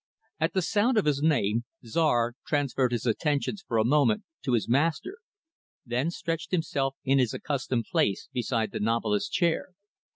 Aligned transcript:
At 0.39 0.53
the 0.53 0.63
sound 0.63 0.97
of 0.97 1.05
his 1.05 1.21
name, 1.21 1.63
Czar 1.85 2.33
transferred 2.47 2.91
his 2.91 3.05
attentions, 3.05 3.63
for 3.67 3.77
a 3.77 3.85
moment, 3.85 4.23
to 4.41 4.53
his 4.53 4.67
master; 4.67 5.19
then 5.85 6.09
stretched 6.09 6.49
himself 6.49 6.95
in 7.03 7.19
his 7.19 7.35
accustomed 7.35 7.85
place 7.91 8.27
beside 8.33 8.71
the 8.71 8.79
novelist's 8.79 9.29
chair. 9.29 9.75